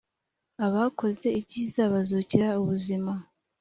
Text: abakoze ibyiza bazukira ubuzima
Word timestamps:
abakoze 0.65 1.27
ibyiza 1.39 1.81
bazukira 1.93 2.47
ubuzima 2.61 3.13